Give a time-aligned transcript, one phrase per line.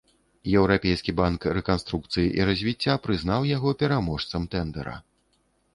[0.61, 4.99] Еўрапейскі банк рэканструкцыі і развіцця прызнаў яго пераможцам тэндэра.